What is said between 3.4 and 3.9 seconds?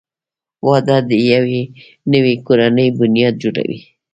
جوړوي.